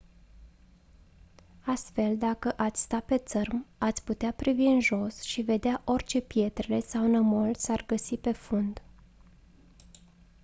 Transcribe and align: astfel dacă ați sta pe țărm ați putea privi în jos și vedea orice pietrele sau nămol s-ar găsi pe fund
astfel 1.65 2.17
dacă 2.17 2.53
ați 2.57 2.81
sta 2.81 2.99
pe 2.99 3.17
țărm 3.17 3.65
ați 3.77 4.03
putea 4.03 4.31
privi 4.31 4.63
în 4.63 4.79
jos 4.79 5.21
și 5.21 5.41
vedea 5.41 5.81
orice 5.85 6.21
pietrele 6.21 6.79
sau 6.79 7.07
nămol 7.07 7.55
s-ar 7.55 7.85
găsi 7.87 8.17
pe 8.17 8.31
fund 8.31 8.81